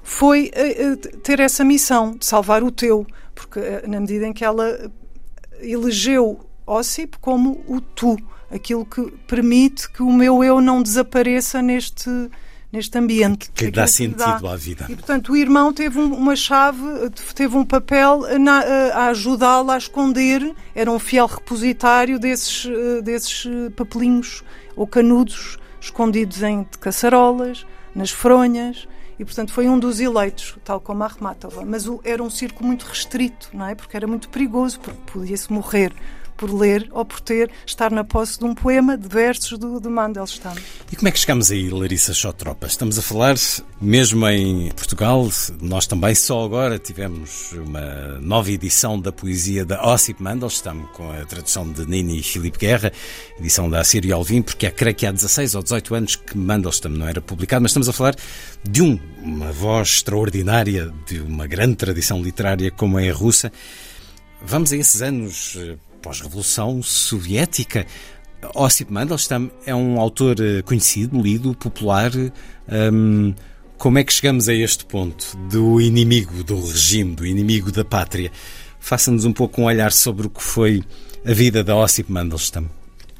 foi 0.02 0.50
uh, 0.56 0.96
ter 1.18 1.40
essa 1.40 1.62
missão 1.62 2.12
de 2.12 2.24
salvar 2.24 2.62
o 2.62 2.70
teu, 2.70 3.06
porque 3.46 3.60
uh, 3.60 3.88
na 3.88 4.00
medida 4.00 4.26
em 4.26 4.32
que 4.32 4.44
ela 4.44 4.90
elegeu 5.60 6.40
Ossip 6.66 7.18
como 7.20 7.62
o 7.66 7.80
tu, 7.80 8.16
aquilo 8.50 8.84
que 8.84 9.02
permite 9.26 9.90
que 9.90 10.02
o 10.02 10.12
meu 10.12 10.42
eu 10.42 10.60
não 10.60 10.82
desapareça 10.82 11.60
neste 11.60 12.08
neste 12.72 12.96
ambiente. 12.96 13.50
Que, 13.52 13.66
que 13.66 13.70
dá 13.70 13.86
sentido 13.86 14.16
dá. 14.16 14.52
à 14.52 14.56
vida. 14.56 14.86
E, 14.88 14.94
portanto, 14.96 15.32
o 15.32 15.36
irmão 15.36 15.74
teve 15.74 15.98
uma 15.98 16.34
chave, 16.34 16.80
teve 17.34 17.54
um 17.54 17.66
papel 17.66 18.38
na, 18.40 18.60
a 18.94 19.06
ajudá-la 19.08 19.74
a 19.74 19.76
esconder, 19.76 20.54
era 20.74 20.90
um 20.90 20.98
fiel 20.98 21.26
repositário 21.26 22.18
desses, 22.18 22.66
desses 23.04 23.46
papelinhos 23.76 24.42
ou 24.74 24.86
canudos 24.86 25.58
escondidos 25.78 26.42
em 26.42 26.64
caçarolas, 26.80 27.66
nas 27.94 28.10
fronhas, 28.10 28.88
e 29.18 29.24
portanto 29.24 29.52
foi 29.52 29.68
um 29.68 29.78
dos 29.78 30.00
eleitos, 30.00 30.56
tal 30.64 30.80
como 30.80 31.02
a 31.02 31.06
Armatova. 31.06 31.64
Mas 31.64 31.86
o, 31.86 32.00
era 32.04 32.22
um 32.22 32.30
círculo 32.30 32.66
muito 32.66 32.84
restrito, 32.84 33.50
não 33.52 33.66
é? 33.66 33.74
Porque 33.74 33.96
era 33.96 34.06
muito 34.06 34.28
perigoso, 34.28 34.80
porque 34.80 34.98
podia-se 35.12 35.52
morrer 35.52 35.92
por 36.36 36.52
ler 36.52 36.88
ou 36.92 37.04
por 37.04 37.20
ter, 37.20 37.50
estar 37.66 37.90
na 37.90 38.04
posse 38.04 38.38
de 38.38 38.44
um 38.44 38.54
poema 38.54 38.96
de 38.96 39.08
versos 39.08 39.58
do, 39.58 39.78
do 39.78 39.90
Mandelstam. 39.90 40.54
E 40.90 40.96
como 40.96 41.08
é 41.08 41.10
que 41.10 41.18
chegamos 41.18 41.50
aí, 41.50 41.70
Larissa 41.70 42.12
Xotropa? 42.12 42.66
Estamos 42.66 42.98
a 42.98 43.02
falar, 43.02 43.36
mesmo 43.80 44.26
em 44.28 44.70
Portugal, 44.72 45.28
nós 45.60 45.86
também 45.86 46.14
só 46.14 46.44
agora 46.44 46.78
tivemos 46.78 47.52
uma 47.52 48.18
nova 48.20 48.50
edição 48.50 49.00
da 49.00 49.12
poesia 49.12 49.64
da 49.64 49.84
Ossip 49.86 50.22
Mandelstam, 50.22 50.88
com 50.94 51.10
a 51.10 51.24
tradução 51.24 51.70
de 51.70 51.86
Nini 51.86 52.20
e 52.20 52.22
Filipe 52.22 52.58
Guerra, 52.58 52.92
edição 53.38 53.68
da 53.68 53.80
Assírio 53.80 54.14
Alvim, 54.14 54.42
porque 54.42 54.66
é, 54.66 54.70
creio 54.70 54.94
que 54.94 55.06
há 55.06 55.12
16 55.12 55.54
ou 55.54 55.62
18 55.62 55.94
anos 55.94 56.16
que 56.16 56.36
Mandelstam 56.36 56.92
não 56.92 57.08
era 57.08 57.20
publicado, 57.20 57.62
mas 57.62 57.70
estamos 57.70 57.88
a 57.88 57.92
falar 57.92 58.14
de 58.62 58.82
um, 58.82 58.98
uma 59.22 59.52
voz 59.52 59.88
extraordinária, 59.88 60.92
de 61.06 61.20
uma 61.20 61.46
grande 61.46 61.76
tradição 61.76 62.22
literária 62.22 62.70
como 62.70 62.98
é 62.98 63.10
a 63.10 63.14
russa. 63.14 63.52
Vamos 64.44 64.72
a 64.72 64.76
esses 64.76 65.02
anos 65.02 65.56
eh, 65.58 65.76
pós-revolução 66.02 66.82
soviética. 66.82 67.86
Ossip 68.54 68.92
Mandelstam 68.92 69.50
é 69.64 69.74
um 69.74 70.00
autor 70.00 70.36
eh, 70.40 70.62
conhecido, 70.62 71.20
lido, 71.20 71.54
popular. 71.54 72.10
Um, 72.92 73.32
como 73.78 73.98
é 73.98 74.04
que 74.04 74.12
chegamos 74.12 74.48
a 74.48 74.54
este 74.54 74.84
ponto 74.84 75.36
do 75.48 75.80
inimigo 75.80 76.42
do 76.42 76.60
regime, 76.60 77.14
do 77.14 77.24
inimigo 77.24 77.70
da 77.70 77.84
pátria? 77.84 78.32
Faça-nos 78.80 79.24
um 79.24 79.32
pouco 79.32 79.60
um 79.60 79.64
olhar 79.64 79.92
sobre 79.92 80.26
o 80.26 80.30
que 80.30 80.42
foi 80.42 80.82
a 81.24 81.32
vida 81.32 81.62
da 81.62 81.76
Ossip 81.76 82.10
Mandelstam. 82.10 82.68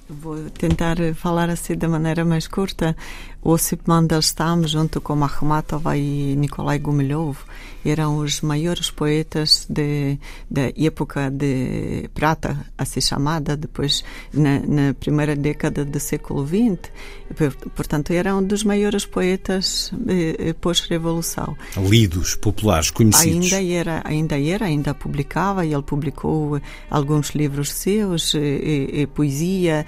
Vou 0.09 0.51
tentar 0.51 0.97
falar 1.15 1.49
assim 1.49 1.77
da 1.77 1.89
maneira 1.89 2.25
mais 2.25 2.47
curta. 2.47 2.97
Ossip 3.43 3.83
Mandelstam, 3.87 4.67
junto 4.69 5.01
com 5.01 5.25
Akhmatova 5.25 5.97
e 5.97 6.37
Nikolai 6.37 6.79
Gumilyov, 6.79 7.39
eram 7.85 8.19
os 8.19 8.41
maiores 8.41 8.91
poetas 8.91 9.67
de, 9.69 10.17
da 10.49 10.73
época 10.77 11.29
de 11.31 12.09
prata, 12.15 12.65
assim 12.79 13.01
chamada, 13.01 13.57
depois 13.57 14.05
na, 14.33 14.61
na 14.61 14.95
primeira 14.95 15.35
década 15.35 15.85
do 15.85 15.99
século 15.99 16.47
XX. 16.47 16.91
Portanto, 17.75 18.13
eram 18.13 18.43
dos 18.43 18.63
maiores 18.63 19.05
poetas 19.05 19.93
eh, 20.07 20.37
eh, 20.39 20.53
pós-revolução. 20.53 21.57
Lidos, 21.77 22.37
populares, 22.37 22.91
conhecidos. 22.91 23.53
Ainda 23.53 23.75
era, 23.75 24.03
ainda 24.05 24.41
era, 24.41 24.67
ainda 24.67 24.95
publicava, 24.95 25.65
e 25.67 25.73
ele 25.73 25.83
publicou 25.83 26.61
alguns 26.91 27.31
livros 27.31 27.73
seus, 27.73 28.35
eh, 28.37 29.07
poesia, 29.15 29.85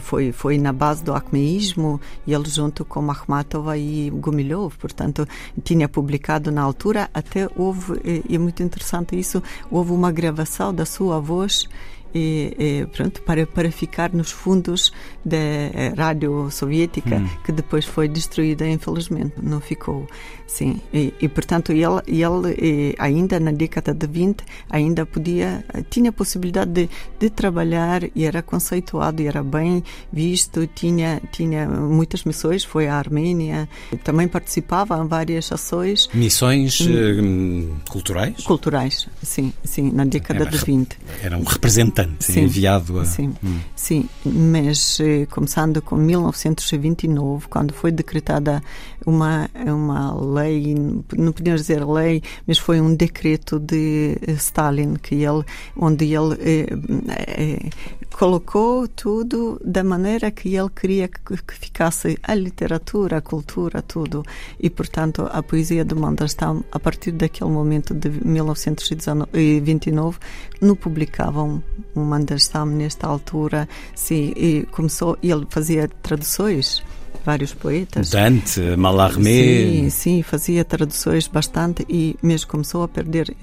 foi, 0.00 0.32
foi 0.32 0.58
na 0.58 0.72
base 0.72 1.02
do 1.02 1.14
acmeísmo, 1.14 2.00
e 2.26 2.34
ele 2.34 2.42
junto 2.58 2.84
com 2.84 3.08
Akhmatova 3.08 3.78
e 3.78 4.10
Gumilyov, 4.10 4.76
portanto, 4.78 5.24
tinha 5.62 5.88
publicado 5.88 6.50
na 6.50 6.60
altura. 6.60 7.08
Até 7.14 7.48
houve, 7.54 8.00
e 8.28 8.34
é 8.34 8.38
muito 8.38 8.64
interessante 8.64 9.16
isso, 9.16 9.40
houve 9.70 9.92
uma 9.92 10.10
gravação 10.10 10.74
da 10.74 10.84
sua 10.84 11.20
voz 11.20 11.68
e, 12.14 12.54
e, 12.58 12.86
pronto, 12.86 13.22
para, 13.22 13.46
para 13.46 13.70
ficar 13.70 14.12
nos 14.12 14.30
fundos 14.30 14.92
da 15.24 15.36
eh, 15.36 15.92
rádio 15.96 16.50
soviética, 16.50 17.16
hum. 17.16 17.28
que 17.44 17.52
depois 17.52 17.84
foi 17.84 18.08
destruída, 18.08 18.66
infelizmente, 18.66 19.34
não 19.42 19.60
ficou. 19.60 20.06
Sim, 20.46 20.80
e, 20.92 21.12
e 21.20 21.28
portanto 21.28 21.72
ele, 21.72 22.00
ele 22.06 22.96
ainda 22.98 23.38
na 23.38 23.52
década 23.52 23.92
de 23.92 24.06
20 24.06 24.42
ainda 24.70 25.04
podia, 25.04 25.62
tinha 25.90 26.08
a 26.08 26.12
possibilidade 26.12 26.70
de, 26.70 26.90
de 27.20 27.28
trabalhar 27.28 28.02
e 28.14 28.24
era 28.24 28.42
conceituado 28.42 29.20
e 29.20 29.26
era 29.26 29.42
bem 29.42 29.84
visto, 30.10 30.66
tinha, 30.66 31.20
tinha 31.30 31.68
muitas 31.68 32.24
missões, 32.24 32.64
foi 32.64 32.88
à 32.88 32.94
Arménia, 32.94 33.68
também 34.02 34.26
participava 34.26 34.96
em 34.96 35.06
várias 35.06 35.52
ações. 35.52 36.08
Missões 36.14 36.80
hum, 36.80 37.76
culturais? 37.88 38.42
Culturais, 38.42 39.06
sim, 39.22 39.52
sim, 39.62 39.92
na 39.92 40.06
década 40.06 40.44
era, 40.44 40.50
de 40.50 40.64
20. 40.64 40.98
Era 41.22 41.36
um 41.36 41.44
representante 41.44 41.97
sim, 42.18 42.40
enviado 42.40 42.98
a... 43.00 43.04
Sim, 43.04 43.34
hum. 43.42 43.58
sim, 43.74 44.08
mas 44.24 44.98
eh, 45.00 45.26
começando 45.26 45.80
com 45.80 45.96
1929, 45.96 47.48
quando 47.48 47.72
foi 47.72 47.90
decretada 47.90 48.62
uma, 49.06 49.48
uma 49.66 50.14
lei, 50.14 50.74
não 51.16 51.32
podemos 51.32 51.62
dizer 51.62 51.84
lei, 51.84 52.22
mas 52.46 52.58
foi 52.58 52.80
um 52.80 52.94
decreto 52.94 53.58
de 53.58 54.18
Stalin 54.36 54.94
que 54.94 55.16
ele, 55.16 55.44
onde 55.76 56.12
ele 56.12 56.34
eh, 56.40 56.66
eh, 57.08 57.70
colocou 58.18 58.88
tudo 58.88 59.60
da 59.64 59.84
maneira 59.84 60.28
que 60.32 60.56
ele 60.56 60.68
queria 60.70 61.06
que, 61.06 61.54
ficasse 61.54 62.18
a 62.24 62.34
literatura, 62.34 63.18
a 63.18 63.20
cultura, 63.20 63.80
tudo. 63.80 64.24
E, 64.58 64.68
portanto, 64.68 65.28
a 65.30 65.40
poesia 65.40 65.84
de 65.84 65.94
Mandelstam, 65.94 66.64
a 66.72 66.80
partir 66.80 67.12
daquele 67.12 67.50
momento 67.50 67.94
de 67.94 68.10
1929, 68.10 70.18
não 70.60 70.74
publicavam 70.74 71.62
um 71.94 72.04
Mandelstam 72.04 72.66
nesta 72.66 73.06
altura. 73.06 73.68
Sim, 73.94 74.32
e 74.36 74.66
começou, 74.72 75.16
ele 75.22 75.46
fazia 75.48 75.88
traduções 76.02 76.82
vários 77.24 77.52
poetas. 77.52 78.10
Dante, 78.10 78.60
Mallarmé. 78.76 79.30
Sim, 79.30 79.90
sim, 79.90 80.22
fazia 80.22 80.64
traduções 80.64 81.26
bastante 81.26 81.84
e 81.88 82.16
mesmo 82.22 82.48
começou 82.48 82.82
a 82.82 82.88
perder 82.88 83.34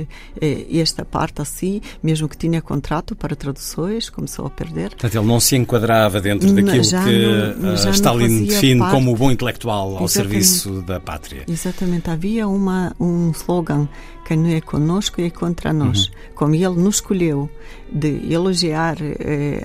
eh, 0.41 0.65
esta 0.71 1.05
parte 1.05 1.41
assim, 1.41 1.81
mesmo 2.01 2.27
que 2.27 2.37
tinha 2.37 2.61
contrato 2.61 3.15
para 3.15 3.35
traduções, 3.35 4.09
começou 4.09 4.45
a 4.45 4.49
perder. 4.49 4.89
Portanto, 4.89 5.15
ele 5.15 5.25
não 5.25 5.39
se 5.39 5.55
enquadrava 5.55 6.19
dentro 6.19 6.51
daquilo 6.51 6.83
que 6.83 7.55
não, 7.59 7.73
uh, 7.73 7.89
Stalin 7.91 8.45
define 8.45 8.79
parte... 8.79 8.93
como 8.93 9.11
o 9.11 9.15
bom 9.15 9.31
intelectual 9.31 9.97
ao 9.97 10.05
Exatamente. 10.05 10.45
serviço 10.45 10.81
da 10.81 10.99
pátria. 10.99 11.43
Exatamente, 11.47 12.09
havia 12.09 12.47
uma, 12.47 12.95
um 12.99 13.31
slogan 13.31 13.87
quem 14.25 14.37
não 14.37 14.49
é 14.49 14.59
conosco 14.59 15.21
é 15.21 15.29
contra 15.29 15.71
nós. 15.71 16.07
Uhum. 16.07 16.13
Como 16.33 16.55
ele 16.55 16.69
nos 16.69 16.95
escolheu 16.95 17.47
de 17.91 18.33
elogiar 18.33 18.97
eh, 18.99 19.61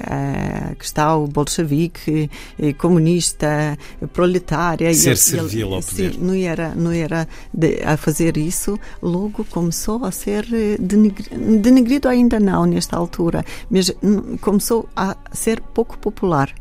a 0.70 0.74
questão 0.74 1.26
bolchevique, 1.26 2.30
eh, 2.58 2.74
comunista, 2.74 3.78
proletária. 4.12 4.92
Ser 4.94 5.16
servil 5.16 5.74
ao 5.74 5.82
poder. 5.82 6.12
Sim, 6.14 6.20
não 6.20 6.34
era, 6.34 6.74
não 6.74 6.90
era 6.90 7.28
de, 7.52 7.82
a 7.82 7.96
fazer 7.96 8.36
isso, 8.36 8.78
logo 9.02 9.44
começou 9.44 10.04
a 10.04 10.10
ser 10.10 10.46
eh, 10.52 10.76
denegrido, 10.78 11.58
denegrido 11.58 12.08
ainda 12.08 12.40
não 12.40 12.64
nesta 12.66 12.96
altura, 12.96 13.44
mas 13.70 13.92
começou 14.40 14.88
a 14.96 15.16
ser 15.32 15.60
pouco 15.60 15.98
popular 15.98 16.52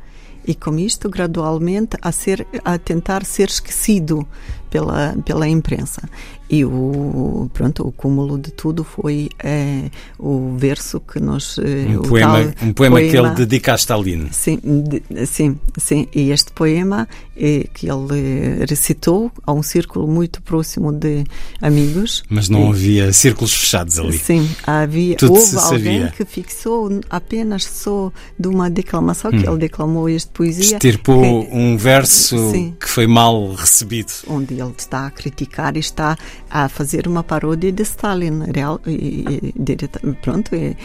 e 0.45 0.55
com 0.55 0.79
isto 0.79 1.09
gradualmente 1.09 1.97
a 2.01 2.11
ser 2.11 2.47
a 2.63 2.77
tentar 2.77 3.25
ser 3.25 3.49
esquecido 3.49 4.25
pela 4.69 5.15
pela 5.25 5.47
imprensa 5.47 6.09
e 6.49 6.65
o, 6.65 7.49
pronto, 7.53 7.87
o 7.87 7.91
cúmulo 7.91 8.37
de 8.39 8.51
tudo 8.51 8.83
foi 8.83 9.29
é, 9.37 9.91
o 10.17 10.55
verso 10.57 10.99
que 10.99 11.19
nós... 11.19 11.57
Eh, 11.59 11.95
um, 11.95 12.01
poema, 12.01 12.33
tal, 12.33 12.67
um 12.67 12.73
poema, 12.73 12.73
poema, 12.73 13.01
que 13.01 13.17
ele 13.17 13.29
dedica 13.35 13.73
a 13.73 13.75
Stalin. 13.75 14.29
Sim, 14.31 14.59
de, 14.63 15.27
sim, 15.27 15.59
sim. 15.77 16.07
E 16.13 16.31
este 16.31 16.51
poema 16.51 17.07
é, 17.37 17.67
que 17.73 17.87
ele 17.87 18.65
recitou 18.67 19.31
a 19.45 19.53
um 19.53 19.61
círculo 19.61 20.07
muito 20.07 20.41
próximo 20.41 20.91
de 20.91 21.23
amigos. 21.61 22.23
Mas 22.27 22.49
não 22.49 22.67
e, 22.67 22.69
havia 22.69 23.13
círculos 23.13 23.53
fechados 23.53 23.99
ali. 23.99 24.17
Sim, 24.17 24.49
havia. 24.65 25.15
Tudo 25.17 25.33
houve 25.33 25.55
alguém 25.55 25.99
sabia. 25.99 26.13
que 26.17 26.25
fixou 26.25 26.99
apenas 27.09 27.63
só 27.63 28.11
de 28.37 28.47
uma 28.47 28.69
declamação, 28.69 29.31
hum. 29.31 29.39
que 29.39 29.47
ele 29.47 29.57
declamou 29.57 30.09
este 30.09 30.31
poesia. 30.31 30.77
Estirpou 30.77 31.47
um 31.51 31.77
verso 31.77 32.51
sim, 32.51 32.75
que 32.79 32.89
foi 32.89 33.05
mal 33.05 33.53
recebido. 33.53 34.11
Onde 34.27 34.55
ele 34.55 34.73
está 34.77 35.05
a 35.05 35.11
criticar 35.11 35.77
e 35.77 35.79
está 35.79 36.17
a 36.49 36.67
fazer 36.69 37.07
uma 37.07 37.23
paródia 37.23 37.71
de 37.71 37.83
Stalin. 37.83 38.43
Real, 38.53 38.79
e, 38.85 39.25
e, 39.25 40.13
pronto, 40.21 40.55
e, 40.55 40.75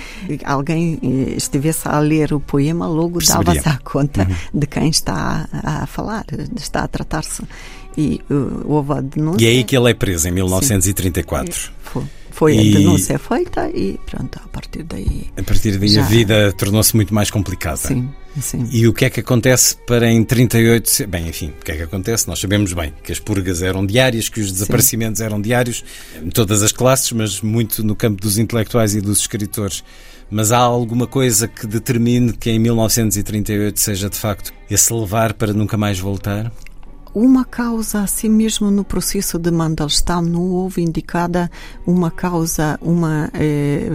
alguém 0.45 0.99
estivesse 1.37 1.89
a 1.89 1.99
ler 1.99 2.33
o 2.33 2.41
poema, 2.41 2.87
logo 2.87 3.19
dava-se 3.25 3.69
a 3.69 3.79
conta 3.79 4.23
uhum. 4.23 4.61
de 4.61 4.67
quem 4.67 4.89
está 4.89 5.49
a, 5.53 5.83
a 5.83 5.87
falar, 5.87 6.25
está 6.57 6.85
a 6.85 6.89
tratar-se. 6.89 7.43
E 7.97 8.21
uh, 8.29 8.63
houve 8.65 8.93
a 8.93 9.01
denúncia. 9.01 9.45
E 9.45 9.47
é 9.47 9.51
aí 9.51 9.65
que 9.65 9.77
ele 9.77 9.91
é 9.91 9.95
preso, 9.95 10.27
em 10.27 10.33
1934. 10.33 11.55
Sim, 11.55 11.71
foi. 11.81 12.03
Foi 12.35 12.57
e... 12.57 12.75
a 12.75 12.79
denúncia 12.79 13.17
feita 13.17 13.71
e 13.73 13.99
pronto, 14.05 14.41
a 14.45 14.49
partir 14.49 14.83
daí. 14.83 15.31
A 15.37 15.43
partir 15.45 15.79
daí 15.79 15.89
já... 15.89 16.03
a 16.03 16.05
vida 16.05 16.53
tornou-se 16.53 16.95
muito 16.97 17.15
mais 17.15 17.31
complicada. 17.31 17.77
Sim, 17.77 18.11
sim. 18.41 18.69
E 18.73 18.89
o 18.89 18.93
que 18.93 19.05
é 19.05 19.11
que 19.11 19.21
acontece 19.21 19.77
para 19.87 20.11
em 20.11 20.25
38. 20.25 21.07
Bem, 21.07 21.29
enfim, 21.29 21.53
o 21.61 21.65
que 21.65 21.71
é 21.71 21.77
que 21.77 21.83
acontece? 21.83 22.27
Nós 22.27 22.41
sabemos 22.41 22.73
bem 22.73 22.93
que 23.05 23.13
as 23.13 23.21
purgas 23.21 23.63
eram 23.63 23.87
diárias, 23.87 24.29
que 24.29 24.41
os 24.41 24.51
desaparecimentos 24.51 25.19
sim. 25.19 25.25
eram 25.25 25.41
diários, 25.41 25.85
em 26.21 26.29
todas 26.29 26.65
as 26.65 26.73
classes, 26.73 27.13
mas 27.13 27.41
muito 27.41 27.85
no 27.85 27.95
campo 27.95 28.21
dos 28.21 28.37
intelectuais 28.37 28.97
e 28.97 29.01
dos 29.01 29.21
escritores. 29.21 29.85
Mas 30.29 30.51
há 30.51 30.59
alguma 30.59 31.07
coisa 31.07 31.47
que 31.47 31.69
determine 31.69 32.33
que 32.33 32.51
em 32.51 32.59
1938 32.59 33.79
seja 33.79 34.11
de 34.11 34.17
facto 34.17 34.53
esse 34.69 34.93
levar 34.93 35.35
para 35.35 35.53
nunca 35.53 35.77
mais 35.77 36.01
voltar? 36.01 36.51
Uma 37.15 37.45
causa, 37.45 38.01
assim 38.01 38.29
mesmo 38.29 38.71
no 38.71 38.85
processo 38.85 39.39
de 39.39 39.51
Mandelstam, 39.51 40.23
não 40.23 40.43
houve 40.51 40.83
indicada 40.83 41.51
uma 41.87 42.11
causa, 42.11 42.79
uma 42.83 43.31
eh, 43.35 43.89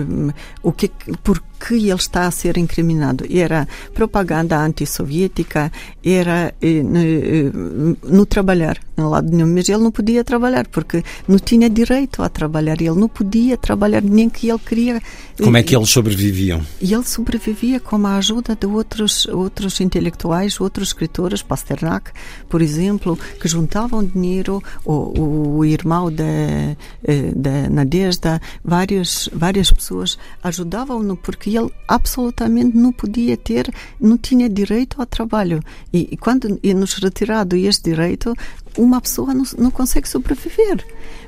o 0.64 0.72
que 0.72 0.90
por 1.22 1.44
que 1.60 1.76
ele 1.76 1.94
está 1.94 2.26
a 2.26 2.32
ser 2.32 2.58
incriminado. 2.58 3.26
Era 3.30 3.68
propaganda 3.94 4.58
antissoviética, 4.58 5.72
era 6.04 6.54
eh, 6.62 6.82
no, 6.82 7.00
eh, 7.00 7.98
no 8.04 8.26
trabalhar, 8.26 8.78
no 8.96 9.10
lado 9.10 9.30
nenhum. 9.30 9.54
Mas 9.54 9.68
ele 9.68 9.84
não 9.84 9.92
podia 9.92 10.24
trabalhar, 10.24 10.68
porque 10.68 11.04
não 11.28 11.38
tinha 11.38 11.70
direito 11.70 12.24
a 12.24 12.30
trabalhar. 12.30 12.82
Ele 12.82 12.92
não 12.92 13.10
podia 13.10 13.58
trabalhar, 13.58 14.02
nem 14.02 14.30
que 14.30 14.50
ele 14.50 14.60
queria. 14.60 15.02
Como 15.42 15.58
é 15.58 15.64
que 15.64 15.76
eles 15.76 15.90
sobreviviam? 15.90 16.62
E 16.82 16.94
ele 16.94 17.04
sobrevivia 17.04 17.80
com 17.80 18.06
a 18.08 18.18
ajuda 18.18 18.56
de 18.56 18.66
outros, 18.66 19.26
outros 19.28 19.82
intelectuais, 19.82 20.60
outros 20.60 20.90
escritores, 20.90 21.42
Pasternak, 21.42 22.12
por 22.48 22.62
exemplo, 22.62 23.18
que 23.40 23.48
juntavam 23.48 24.04
dinheiro, 24.04 24.64
o, 24.86 25.58
o 25.58 25.66
irmão 25.66 26.12
da, 26.12 26.24
eh, 26.24 27.32
da 27.36 27.70
Nadezhda, 27.70 28.42
várias, 28.64 29.30
várias 29.34 29.72
pessoas 29.72 30.18
ajudavam-no, 30.44 31.18
porque 31.18 31.49
que 31.50 31.58
ele 31.58 31.72
absolutamente 31.88 32.78
não 32.78 32.92
podia 32.92 33.36
ter, 33.36 33.74
não 34.00 34.18
tinha 34.18 34.48
direito 34.48 35.00
ao 35.00 35.06
trabalho. 35.06 35.62
E, 35.92 36.10
e 36.12 36.18
quando 36.18 36.60
é 36.64 36.74
nos 36.74 36.94
retirado 36.94 37.56
este 37.56 37.90
direito, 37.90 38.36
uma 38.78 39.02
pessoa 39.02 39.34
não, 39.34 39.44
não 39.58 39.72
consegue 39.72 40.08
sobreviver, 40.08 40.86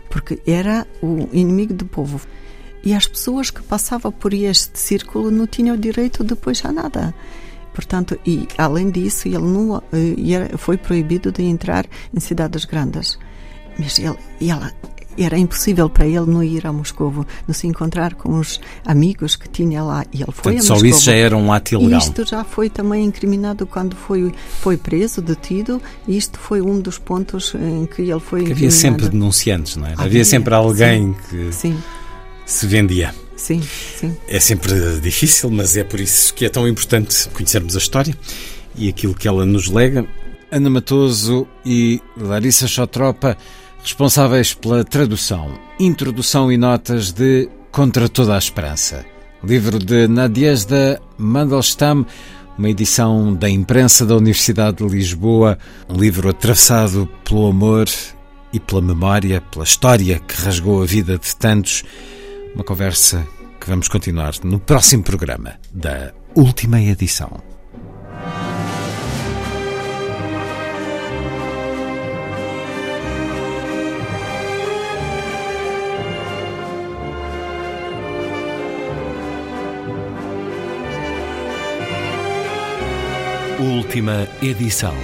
porque 0.10 0.40
era 0.46 0.86
o 1.02 1.28
inimigo 1.34 1.74
do 1.74 1.86
povo. 1.86 2.22
E 2.84 2.94
as 2.94 3.08
pessoas 3.08 3.50
que 3.50 3.64
passavam 3.64 4.12
por 4.12 4.34
este 4.34 4.78
círculo 4.78 5.32
não 5.32 5.48
tinham 5.48 5.76
direito 5.76 6.24
depois 6.24 6.64
a 6.66 6.72
nada. 6.72 7.14
Portanto, 7.74 8.20
e 8.26 8.48
além 8.58 8.92
disso, 8.92 9.28
ele 9.28 9.40
não 9.40 9.78
eh, 9.92 10.58
foi 10.58 10.78
proibido 10.78 11.32
de 11.32 11.44
entrar 11.44 11.86
em 12.14 12.20
cidades 12.20 12.66
grandes. 12.66 13.18
Mas 13.80 13.98
ele, 13.98 14.18
ela, 14.42 14.72
era 15.18 15.38
impossível 15.38 15.90
para 15.90 16.06
ele 16.06 16.26
não 16.26 16.44
ir 16.44 16.66
a 16.66 16.74
Moscovo, 16.74 17.26
não 17.48 17.54
se 17.54 17.68
encontrar 17.68 18.14
com 18.16 18.40
os 18.40 18.60
amigos 18.86 19.36
que 19.36 19.50
tinha 19.50 19.84
lá. 19.84 20.06
E 20.14 20.22
ele 20.22 20.32
foi 20.32 20.54
Portanto, 20.54 20.72
a 20.72 20.76
Moscovo. 20.76 20.80
Só 20.80 20.86
isso 20.86 21.06
já 21.06 21.14
era 21.14 21.38
um 21.38 21.52
ato 21.52 21.74
ilegal. 21.74 22.00
Isto 22.00 22.26
já 22.26 22.44
foi 22.44 22.70
também 22.70 23.06
incriminado 23.06 23.66
quando 23.66 23.96
foi, 23.96 24.34
foi 24.60 24.78
preso, 24.78 25.22
detido. 25.22 25.82
Isto 26.08 26.40
foi 26.40 26.62
um 26.62 26.80
dos 26.80 26.98
pontos 26.98 27.54
em 27.56 27.86
que 27.86 28.02
ele 28.04 28.20
foi 28.20 28.52
Havia 28.52 28.72
sempre 28.72 29.10
denunciantes, 29.10 29.76
não 29.76 29.88
é? 29.88 29.94
Havia, 29.94 30.06
havia 30.06 30.26
sempre 30.26 30.54
alguém 30.54 31.16
sim, 31.30 31.30
que 31.30 31.54
sim. 31.54 31.78
se 32.46 32.68
vendia. 32.68 33.14
Sim, 33.36 33.62
sim. 33.98 34.16
É 34.28 34.40
sempre 34.40 35.00
difícil, 35.02 35.50
mas 35.50 35.76
é 35.76 35.84
por 35.84 36.00
isso 36.00 36.34
que 36.34 36.46
é 36.46 36.50
tão 36.50 36.68
importante 36.68 37.28
conhecermos 37.30 37.76
a 37.76 37.80
história 37.80 38.16
e 38.76 38.88
aquilo 38.88 39.16
que 39.16 39.28
ela 39.28 39.46
nos 39.46 39.68
lega. 39.68 40.06
Ana 40.52 40.70
Matoso 40.70 41.48
e 41.66 42.02
Larissa 42.18 42.68
Chotropa 42.68 43.38
responsáveis 43.82 44.54
pela 44.54 44.84
tradução, 44.84 45.58
introdução 45.80 46.52
e 46.52 46.58
notas 46.58 47.12
de 47.12 47.50
Contra 47.72 48.08
Toda 48.08 48.36
a 48.36 48.38
Esperança, 48.38 49.06
livro 49.44 49.80
de 49.80 50.08
Nadiezda 50.08 51.02
Mandelstam, 51.18 52.06
uma 52.58 52.70
edição 52.70 53.34
da 53.34 53.50
imprensa 53.50 54.06
da 54.06 54.16
Universidade 54.16 54.78
de 54.78 54.88
Lisboa, 54.88 55.58
um 55.90 55.96
livro 55.96 56.30
atravessado 56.30 57.10
pelo 57.24 57.48
amor 57.48 57.88
e 58.54 58.60
pela 58.60 58.82
memória, 58.82 59.42
pela 59.42 59.64
história 59.64 60.20
que 60.20 60.42
rasgou 60.42 60.84
a 60.84 60.86
vida 60.86 61.18
de 61.18 61.36
tantos. 61.36 61.84
Uma 62.54 62.64
conversa 62.64 63.26
que 63.60 63.68
vamos 63.68 63.88
continuar 63.88 64.34
no 64.44 64.60
próximo 64.60 65.04
programa 65.04 65.54
da 65.72 66.14
última 66.36 66.82
edição. 66.82 67.42
Última 83.62 84.28
edição. 84.42 84.96